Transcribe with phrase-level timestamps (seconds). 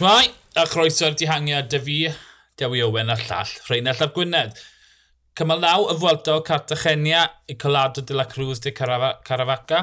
[0.00, 1.94] Shmai, a chroeso'r dihangiad dy fi,
[2.56, 4.54] Dewi Owen a llall, Rheinald a'r Gwynedd.
[5.36, 9.82] Cymal naw y fwelta o Cartagenia i Colado de la Cruz de Caravaca.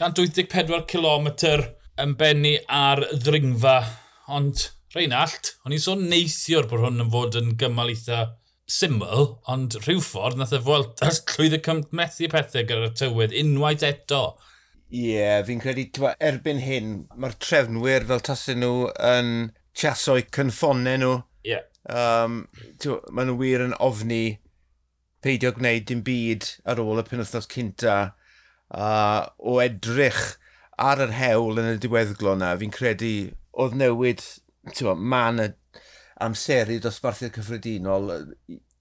[0.00, 1.28] 184 km
[2.00, 3.76] yn benni ar ddringfa,
[4.38, 8.24] ond Rheinald, o'n i'n sôn neithiwr bod hwn yn fod yn gymal eitha
[8.64, 14.30] syml, ond rhyw ffordd nath y fwelta llwydd y cymmethu pethau gyda'r tywydd unwaith eto.
[14.88, 19.34] Ie, yeah, fi'n credu, erbyn hyn, mae'r trefnwyr fel tasyn nhw yn
[19.78, 21.14] chasoi cynffonau nhw.
[21.46, 21.64] Yeah.
[21.88, 22.42] Um,
[23.14, 24.38] Mae nhw wir yn ofni
[25.24, 27.96] peidio gwneud dim byd ar ôl y penwthnos cynta
[28.74, 30.36] uh, o edrych
[30.78, 32.54] ar yr hewl yn y diweddglo na.
[32.60, 33.12] Fi'n credu
[33.58, 34.22] oedd newid
[34.98, 35.48] man y
[36.22, 38.10] amseru dosbarthiad cyffredinol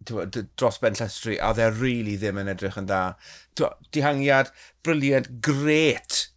[0.07, 3.17] dros Ben Llestri a dde rili really ddim yn edrych yn dda.
[3.93, 4.51] Dihangiad
[4.85, 6.27] briliant, gret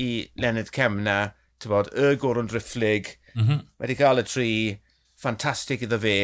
[0.00, 3.66] i Leonard Cemna, tywod, y Goron Drifflig, Mm -hmm.
[3.82, 4.52] Wedi cael y tri,
[5.20, 6.16] ffantastig iddo fe,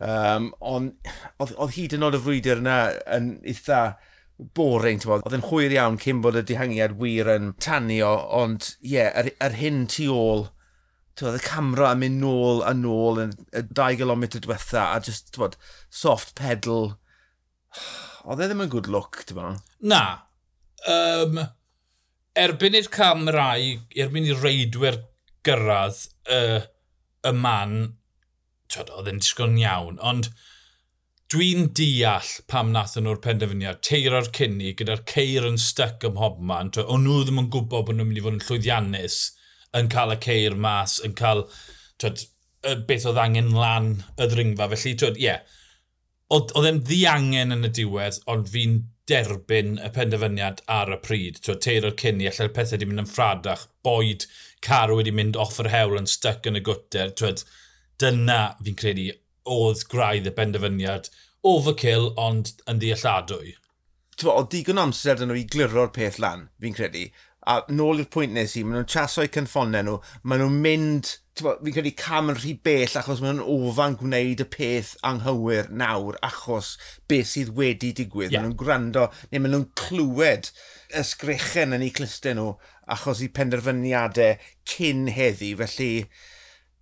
[0.00, 2.78] um, ond oedd hyd yn oed y frwydr yna
[3.18, 3.82] yn eitha
[4.56, 5.26] boring, ti'n bod.
[5.26, 9.30] Oedd yn hwyr iawn cyn bod y dihangiad wir yn tanio, ond ie, yeah, yr,
[9.44, 10.46] yr hyn tu ôl,
[11.22, 15.30] oedd y camera yn mynd nôl a nôl yn y 2 km diwetha a just,
[15.30, 15.58] ti'n bod,
[15.92, 16.94] soft pedal.
[18.24, 19.60] Oedd e ddim yn good look, ti'n bod?
[19.92, 20.02] Na.
[20.88, 21.38] Um,
[22.38, 24.98] erbyn i'r camrau, erbyn i'r reidwyr
[25.46, 26.40] gyrraedd y,
[27.28, 27.76] y man,
[28.72, 30.30] tyd, oedd yn disgwyl iawn, ond
[31.32, 37.06] dwi'n deall pam nath nhw'r penderfyniad, teiro'r cynni, gyda'r ceir yn styc ym mhobman, o'n
[37.06, 39.18] nhw ddim yn gwybod bod nhw'n mynd i fod yn llwyddiannus
[39.78, 41.46] yn cael y ceir mas, yn cael
[42.02, 42.26] twyd,
[42.88, 44.68] beth oedd angen lan y ddringfa.
[44.74, 45.40] Felly, ie, yeah.
[46.32, 48.78] oedd e'n ddiangen yn y diwedd, ond fi'n
[49.10, 51.40] derbyn y penderfyniad ar y pryd.
[51.42, 53.66] Twa, teir o'r cynni, allai'r pethau wedi mynd yn ffradach.
[53.86, 54.28] Boed
[54.64, 57.10] car wedi mynd off yr hewl yn styc yn y gwter.
[57.18, 57.34] Twa,
[58.02, 59.10] dyna fi'n credu
[59.52, 61.10] oedd graidd y penderfyniad
[61.42, 63.56] Overkill, ond yn ddealladwy.
[64.20, 67.08] Twa, o digon amser dyn nhw i gliro'r peth lan, fi'n credu
[67.48, 71.74] a nôl i'r pwynt nes i, maen nhw'n chaso'u cynffonau nhw, maen nhw'n mynd, fi'n
[71.74, 76.74] credu cam yn rhy bell achos maen nhw'n ofan gwneud y peth anghywir nawr achos
[77.10, 78.30] beth sydd wedi digwydd.
[78.30, 78.44] Yeah.
[78.44, 80.52] Maen nhw'n gwrando neu maen nhw'n clywed
[81.02, 82.48] ysgrechen yn eu clustau nhw
[82.94, 84.38] achos i penderfyniadau
[84.68, 85.54] cyn heddi.
[85.58, 85.92] Felly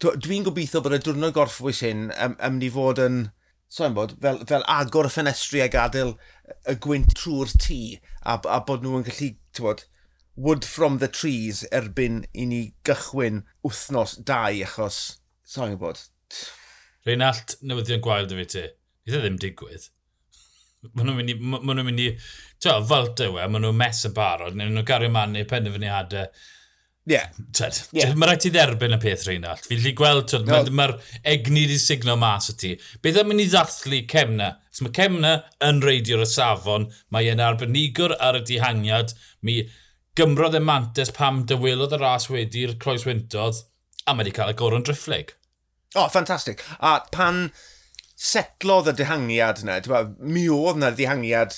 [0.00, 3.22] dwi'n gobeithio bod y diwrnod gorffwys hyn ym, ym i fod yn
[3.70, 6.16] so'n bod, fel, fel agor y ffenestri a gadael
[6.68, 7.80] y gwynt trwy'r tŷ
[8.26, 9.84] a, a bod nhw'n gallu, ti'n bod,
[10.40, 15.00] wood from the trees erbyn i ni gychwyn wythnos dau achos,
[15.44, 16.00] sa'n gwybod?
[17.08, 18.62] Reinald, newyddion gwael dy fi ti.
[19.06, 19.90] Nid e ddim digwydd.
[20.94, 21.36] Mae nhw'n mynd i...
[21.40, 22.14] Mae nhw'n mynd i...
[22.60, 24.56] Tio, fylt yw e, mae nhw'n mes yn barod.
[24.56, 26.28] Neu nhw'n gario man neu penderfyniadau.
[27.08, 27.14] Ie.
[27.16, 27.28] Yeah.
[27.56, 28.12] Tyd, yeah.
[28.16, 29.64] Mae rhaid ti dderbyn y peth, Reinald.
[29.64, 30.60] Fi'n lli gweld, no.
[30.68, 32.74] mae'r ma egni di signo mas o ti.
[33.02, 34.50] Beth am mynd i ddathlu Cemna?
[34.80, 35.32] Mae Cemna
[35.66, 39.16] yn reidio'r y safon, mae e'n arbenigwr ar y dihangiad,
[39.48, 39.62] mi
[40.20, 43.62] gymrodd e mantes pam dywelodd y ras wedi'r croes wyntodd,
[44.04, 45.32] a mae wedi cael y goron drifflig.
[45.94, 46.60] O, oh, ffantastig.
[46.84, 47.48] A pan
[48.20, 49.78] setlodd y dihangiad yna,
[50.20, 51.56] mi oedd yna dihangiad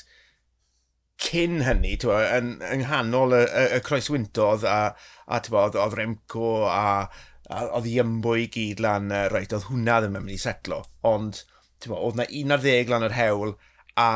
[1.23, 4.95] cyn hynny, tywa, yn, yng nghanol y, y, y croes wyntodd, a,
[5.27, 7.09] a tywa, oedd, oedd Remco a,
[7.51, 10.83] a oedd Iymbo i gyd lan, uh, reit, oedd hwnna ddim yn mynd i setlo,
[11.07, 11.43] ond
[11.83, 13.57] tywa, oedd yna un ar ddeg lan yr hewl
[13.99, 14.09] a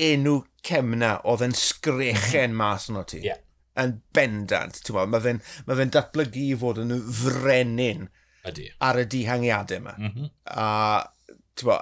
[0.00, 3.24] enw cemna oedd yn sgrechen mas yno ti.
[3.26, 3.42] Yeah
[3.78, 4.80] yn bendant.
[4.96, 8.08] Mae fe'n ma fe datblygu i fod yn frenin
[8.48, 8.70] Ydy.
[8.82, 9.96] ar y dihangiadau yma.
[9.98, 10.30] Mm -hmm.
[10.56, 10.66] A,
[11.62, 11.78] bo,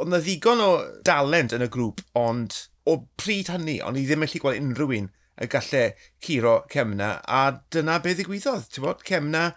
[0.00, 0.70] oedd na ddigon o
[1.04, 2.56] dalent yn y grŵp, ond
[2.88, 5.10] o pryd hynny, ond i ddim yn gallu gweld unrhyw un
[5.40, 5.86] y gallai
[6.24, 7.40] curo Cemna, a
[7.72, 9.50] dyna beth ddigwyddodd, bod, Cemna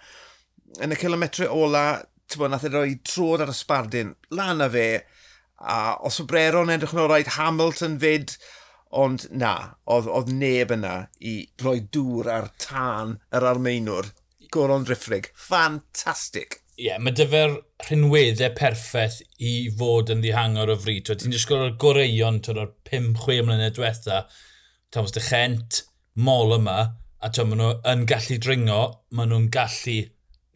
[0.84, 4.70] yn y kilometre ola, ti'n bod, nath e roi trod ar y sbardyn, lan a
[4.72, 4.88] fe,
[5.60, 8.36] a os o breron edrych yn o'r Hamilton fyd,
[8.94, 9.54] ond na,
[9.90, 14.12] oedd, oedd neb yna i roi dŵr ar tân yr armeinwr.
[14.54, 16.60] Goron Driffrig, ffantastig.
[16.78, 17.56] Ie, yeah, mae dyfer
[17.88, 21.10] rhinweddau perffaith i fod yn ddihangor o fryd.
[21.10, 24.24] Ti'n disgwyl o'r goreion o'r 5-6 mlynedd diwetha,
[24.94, 25.84] Thomas de Chent,
[26.14, 26.80] mol yma,
[27.24, 28.82] a ti'n maen nhw yn gallu dringo,
[29.14, 30.00] maen nhw'n gallu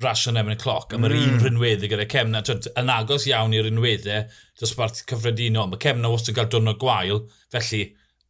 [0.03, 1.29] rasio yn y cloc, a mae'r mm.
[1.31, 4.27] un rhinweddau gyda Cemna, twyd, yn agos iawn i'r rhinweddau,
[4.62, 5.71] dosbarth cyffredinol.
[5.71, 7.23] Mae Cemna wastad yn cael dwrnod gwael,
[7.53, 7.81] felly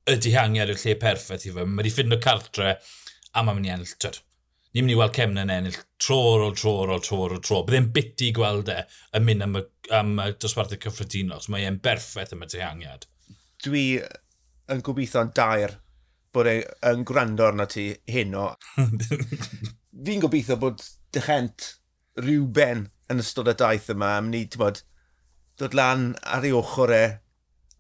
[0.07, 1.65] y dihangiad yw'r lle perffaith i fe.
[1.65, 3.93] Mae wedi ffindio cartre a mae'n mynd i ennill.
[4.01, 4.21] Twyd.
[4.75, 7.63] Ni'n mynd i weld Cemna yn ennill tro ôl tro ôl tro ôl tro.
[7.67, 8.81] Byddai'n biti gweld e
[9.17, 9.63] yn mynd am y,
[9.97, 11.41] am y dosbarthau cyffredinol.
[11.43, 13.07] So mae e'n berffaith am y dehangiad.
[13.65, 13.85] Dwi
[14.73, 15.77] yn gobeithio'n dair
[16.35, 18.51] bod e'n gwrando arno ti hyn o.
[20.07, 20.83] Fi'n gobeithio bod
[21.15, 21.71] dychent
[22.21, 24.83] rhyw ben yn ystod y daith yma am ni, ti'n bod,
[25.57, 27.03] dod lan ar ei ochr e,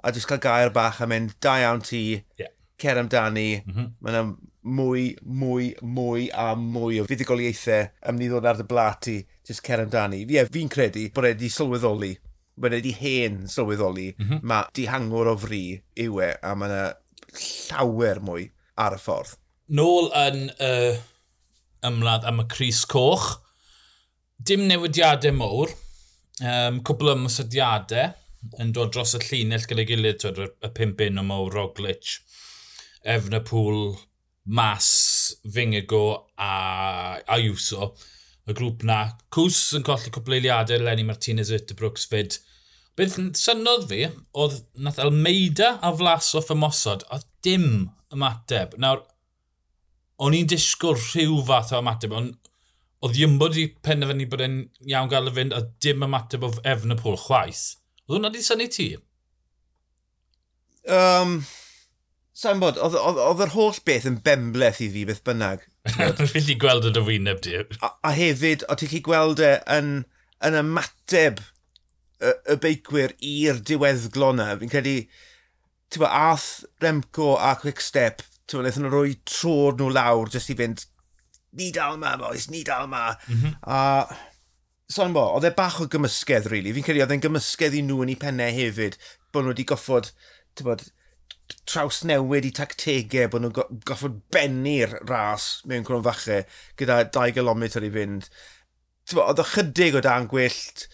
[0.03, 2.03] a jyst cael gair bach a mynd, da iawn ti,
[2.39, 2.53] yeah.
[2.77, 3.89] cer amdani, mm -hmm.
[4.01, 4.23] mae yna
[4.67, 9.17] mwy, mwy, mwy a mwy o fuddugoliaethau am ni ddod ar dy blat i
[9.47, 10.23] jyst cer amdani.
[10.25, 12.13] Ie, yeah, fi'n credu bod e wedi sylweddoli,
[12.57, 14.43] bod e wedi hen sylweddoli, mm -hmm.
[14.43, 15.63] mae dihangwr o fri
[16.05, 16.85] yw e, a mae yna
[17.41, 19.35] llawer mwy ar y ffordd.
[19.67, 20.95] Nôl yn uh,
[21.87, 23.41] ymladd am y Cris Coch,
[24.37, 25.73] dim newidiadau mowr,
[26.41, 28.13] um, cwbl o ymwysodiadau,
[28.61, 32.17] yn dod dros y llinell gyda'i gilydd, twyd, y pimp un o Mo Roglic,
[33.07, 33.97] Efnapool,
[34.47, 34.89] Mas,
[35.53, 37.93] Fingigo a Ayuso,
[38.47, 39.01] y grŵp na.
[39.33, 42.39] Cws yn colli cwbl eiliadau, Lenny Martinez, Itterbrooks fyd.
[42.97, 48.77] Beth synodd fi, oedd nath Almeida a Flasoff ymosod, oedd dim ymateb.
[48.81, 49.03] Nawr,
[50.23, 52.47] o'n i'n disgwyl rhyw fath o ymateb, ond
[53.05, 57.19] oedd Iwmbo wedi penderfynu bod e'n iawn gael y fynd, a dim ymateb o Efnapol
[57.27, 57.67] chwaith.
[58.07, 58.89] Oedd hwnna di syni ti?
[60.87, 61.41] Um,
[62.37, 65.63] Sa'n bod, oedd yr holl beth yn bembleth i fi beth bynnag.
[65.97, 67.55] Rwy'n gallu gweld y dyfyneb di.
[67.81, 69.89] A, a hefyd, o ti'n chi gweld e yn,
[70.45, 74.51] yn ymateb y, y beicwyr i'r diweddglo na.
[74.61, 74.99] Fi'n credu,
[75.89, 76.51] ti'n bod, ath
[76.83, 80.85] Remco a Quickstep, ti'n bod, wnaethon nhw roi trod nhw lawr jyst i fynd,
[81.57, 83.09] ni dal ma, boys, ni dal ma.
[83.25, 83.57] Mm -hmm.
[83.65, 83.81] A
[84.87, 86.71] Sa'n bo, oedd e bach o gymysgedd, really.
[86.71, 88.93] Fi'n credu oedd e'n gymysgedd i nhw yn eu pennau hefyd,
[89.35, 90.13] bod nhw wedi goffod,
[90.55, 90.83] ti'n bod,
[91.67, 96.37] traws newid i tactegau, bod nhw'n goffod bennu'r ras mewn cwrwn fache
[96.79, 98.29] gyda 2 km i fynd.
[98.31, 100.85] Ti'n bod, Oedd ychydig o dan gwyllt,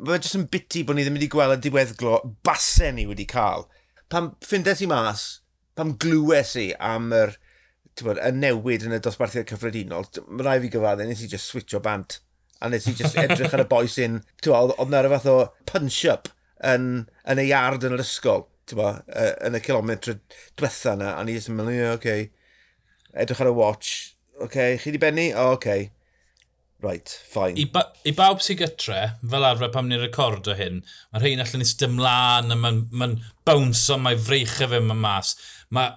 [0.00, 2.16] mae jyst yn biti bod ni ddim wedi gweld y diweddglo
[2.46, 3.68] basen ni wedi cael.
[4.10, 5.28] Pam ffindes i mas,
[5.78, 7.36] pam glwes i am yr,
[8.02, 11.78] bod, y newid yn y dosbarthiad cyffredinol, mae rai fi gyfadde, nes i just switcho
[11.86, 12.18] bant.
[12.60, 14.18] A nes i just edrych ar y boi sy'n...
[14.52, 15.36] Oedd na'r fath o
[15.70, 16.28] punch-up
[16.66, 18.90] yn, yn y yard yn yr ysgol, ti'n bo,
[19.46, 20.18] yn y kilometr
[20.58, 21.14] diwetha yna.
[21.16, 22.18] A ni jyst yn mynd, ie, oce.
[23.24, 23.94] Edrych ar y watch.
[24.36, 25.30] oce, okay, chi di benni?
[25.32, 25.90] O, oh, okay.
[26.80, 27.58] Right, fine.
[27.60, 30.78] I, ba I bawb sy'n gytre, fel arfer pam ni'n recordo hyn,
[31.12, 33.10] mae'r rhain allan eistedd ymlaen, a mae'n ma,
[33.44, 35.34] bounce o, mae freichau fe yma mas.
[35.76, 35.92] Mae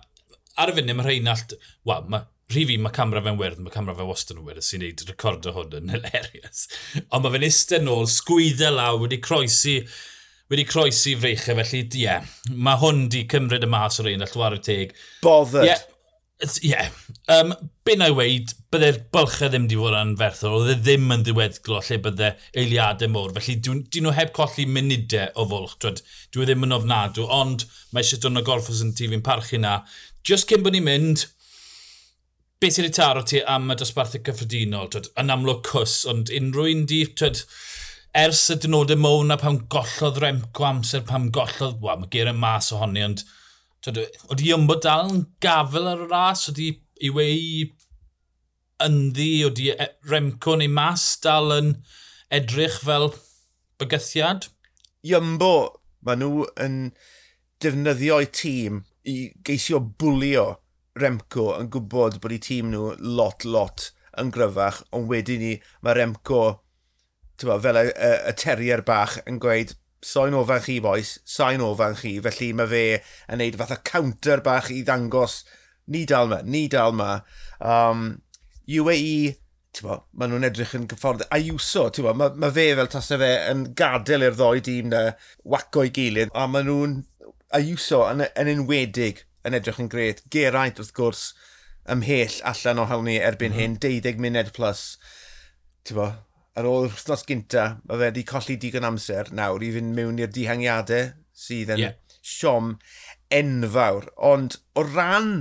[0.59, 1.55] ar y funud mae'r rhain all...
[1.87, 4.83] Wel, mae rhi fi, mae camera fe'n wyrdd, mae camera fe wastad yn wyrdd, sy'n
[4.83, 6.65] neud recordo hwn yn hilarious.
[7.09, 9.79] Ond mae fe'n eistedd nôl, sgwydda law, wedi croesi,
[10.51, 14.57] wedi croesi freichau, felly ie, yeah, mae hwn di cymryd y mas o'r un, allwar
[14.59, 14.95] y teg.
[15.23, 15.65] Bothered.
[15.65, 15.73] Ie.
[15.73, 15.89] Yeah.
[16.67, 16.89] yeah.
[17.31, 17.55] Um,
[17.87, 21.81] Byn a'i weid, byddai'r bylchau ddim di fod yn ferthol, oedd e ddim yn ddiweddglo
[21.83, 23.33] lle byddai eiliadau môr.
[23.35, 25.77] Felly, dyn nhw heb colli munudau o fwlch.
[25.83, 25.93] Dwi,
[26.35, 29.59] dwi e ddim yn ofnadw, ond mae eisiau dod yn y gorffos yn tifin parchu
[29.59, 29.81] na.
[30.27, 31.25] Just cyn bod ni'n mynd,
[32.63, 34.87] beth sy'n ei taro ti am y dosbarthau cyffredinol?
[34.91, 37.41] Twyd, yn amlwg cws, ond unrhyw un di, twyd,
[38.15, 42.39] ers y dynodau mown a pam gollodd Remco amser, pam gollodd, wa, mae ger yn
[42.39, 43.25] mas ohoni, ond
[43.83, 43.99] twyd,
[44.29, 46.69] oedd i ymbod dal yn gafel ar y ras, oedd i
[47.03, 47.67] i wei
[48.87, 51.75] ynddi, oedd i e, Remco neu mas dal yn
[52.31, 53.11] edrych fel
[53.81, 54.47] bygythiad?
[55.11, 55.55] Iymbo,
[56.07, 56.81] maen nhw yn
[57.59, 60.53] defnyddio'u tîm i geisio bwlio
[60.99, 63.87] Remco yn gwybod bod eu tîm nhw lot, lot
[64.21, 66.41] yn gryfach, ond wedyn ni mae Remco
[67.41, 69.73] tywa, fel y, y, y terrier bach yn gweud
[70.05, 72.83] sain ofan chi boes, sain ofan chi, felly mae fe
[73.31, 75.41] yn neud fath o counter bach i ddangos
[75.93, 77.15] ni dal ma, ni dal ma.
[77.59, 78.05] Um,
[78.69, 79.33] UAE,
[79.73, 81.25] tywa, maen nhw'n edrych yn gyffordd.
[81.33, 85.03] Ayuso, tywa, mae ma fe fel tasau fe yn gadael i'r ddoi dîm na
[85.55, 86.99] waco i gilydd, a maen nhw'n
[87.53, 90.23] Ayuso yn, yn enwedig yn edrych yn gret.
[90.33, 91.23] Geraint, wrth gwrs,
[91.89, 93.79] ymhell allan o hawn ni erbyn mm -hmm.
[93.79, 94.83] hyn, 12 munud plus.
[95.83, 96.09] Ti'n bo,
[96.55, 100.31] ar ôl wrthnos gynta, mae fe wedi colli digon amser nawr i fynd mewn i'r
[100.33, 101.11] dihangiadau
[101.45, 101.97] sydd yn yeah.
[102.21, 102.77] siom
[103.33, 104.07] enfawr.
[104.31, 105.33] Ond o ran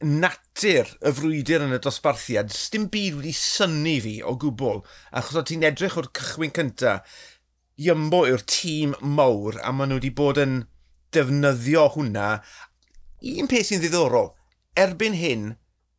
[0.00, 4.80] natur y frwydr yn y dosbarthiad, dim byd wedi syni fi o gwbl,
[5.12, 7.00] achos o ti'n edrych o'r cychwyn cynta,
[7.80, 10.56] Iymbo yw'r tîm mawr, a maen nhw wedi bod yn
[11.16, 12.26] defnyddio hwnna
[13.20, 14.32] un peth sy'n ddiddorol,
[14.78, 15.50] erbyn hyn,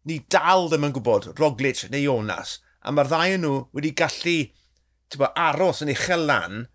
[0.07, 4.37] ni dal ddim yn gwybod Roglic neu Jonas, a mae'r ddau nhw wedi gallu
[5.19, 6.65] bo, aros yn uchel lan,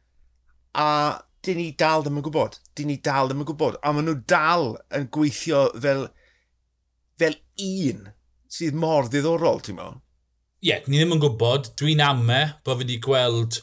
[0.76, 0.88] a
[1.46, 2.58] dyn ni dal ddim yn gwybod.
[2.76, 3.78] Dyn ni dal ddim yn gwybod.
[3.82, 6.08] A maen nhw dal yn gweithio fel,
[7.20, 8.10] fel un
[8.56, 10.02] sydd mor ddiddorol, ti'n meddwl?
[10.64, 11.72] Ie, yeah, ni ddim yn gwybod.
[11.78, 13.60] Dwi'n ame bod fi wedi gweld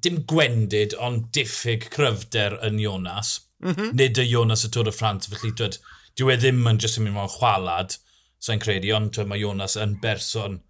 [0.00, 3.38] dim gwendid, ond diffyg cryfder yn Jonas.
[3.60, 3.96] Mm -hmm.
[3.96, 5.76] Nid y Jonas y Tôr y Ffrans, felly dweud
[6.18, 7.98] dyw e ddim yn jyst yn mynd mewn chwalad,
[8.40, 10.60] sa'n credu, ond mae Jonas yn berson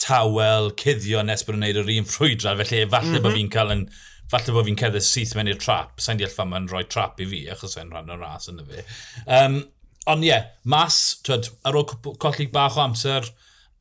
[0.00, 3.24] tawel, cuddio nes bod yn gwneud yr un ffrwydra, felly falle mm -hmm.
[3.26, 3.82] bod fi'n cael yn
[4.32, 5.98] falle bod fi'n cerdded syth mewn i'r trap.
[6.04, 8.66] Sa'n deall fan ma'n rhoi trap i fi, achos sa'n rhan o'r ras yn y
[8.68, 8.86] fi.
[9.38, 9.60] Um,
[10.08, 11.86] ond ie, yeah, mas, twyd, ar ôl
[12.20, 13.28] colli bach o amser,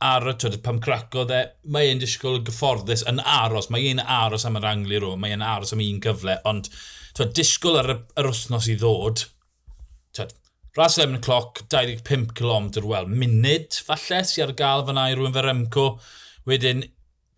[0.03, 1.41] ar y twyd, pam craco dde,
[1.73, 3.71] mae e'n disgwyl gyfforddus yn aros.
[3.73, 6.71] Mae e'n aros am yr Anglir o, mae e'n aros am un gyfle, ond
[7.17, 9.25] twyd, disgwyl ar y, yr wythnos i ddod,
[10.77, 15.41] Ras 11 cloc, 25 km, wel, munud falle, sy'n ar gael fyna i rhywun fe
[15.41, 15.85] Remco.
[16.45, 16.83] Wedyn,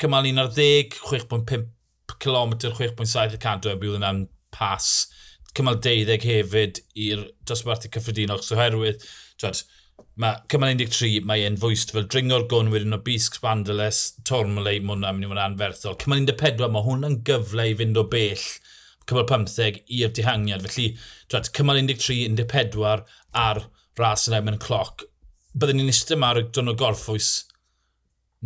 [0.03, 4.89] cymal 1 ar 10, 6.5 km, 6.7 bydd yna'n pas.
[5.55, 9.07] Cymal 12 hefyd i'r dosbarthu cyffredinol, so herwydd,
[9.39, 9.63] twed,
[10.19, 14.97] mae cymal 13, mae e'n fwyst fel dringo'r gwn wedyn o bisg spandeles, tormolei, mae
[14.97, 15.95] hwnna'n mynd i fod anferthol.
[16.03, 18.49] Cymal 14, mae hwnna'n gyfle i fynd o bell
[19.09, 20.65] cymal 15 i'r dihangiad.
[20.67, 20.91] Felly,
[21.31, 23.05] twed, cymal 13, 14,
[23.35, 23.63] ar
[23.99, 25.05] ras yn erbyn y cloc,
[25.53, 27.31] byddwn ni'n eistedd yma ar y dwrnod gorffwys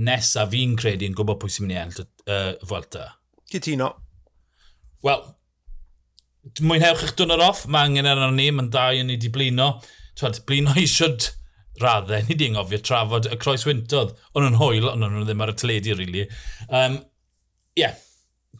[0.07, 3.05] nesaf fi'n credu yn gwybod pwy sy'n mynd i enll y uh, Fwelta.
[3.51, 3.91] Cytuno.
[5.05, 5.21] Wel,
[6.63, 9.75] mwynhewch eich dwrnod off, mae angen arno ni, mae'n da i ni di blino.
[10.19, 11.29] Twad, blino i siwd
[11.81, 14.15] raddau, ni di ngofio trafod y croes wyntodd.
[14.33, 16.25] Ond yn hwyl, ond nhw ddim ar y teledu, really.
[16.69, 16.99] Um,
[17.79, 17.95] yeah.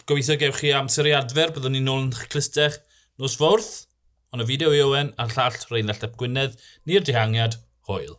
[0.10, 2.80] Gobeithio gewch chi amser i adfer, byddwn ni'n nôl yn eich clistech
[3.22, 3.74] nos fwrth.
[4.34, 6.56] Ond y fideo i Owen a'r llall Rhain Ap Gwynedd,
[6.90, 8.16] ni'r dihangiad, hwyl.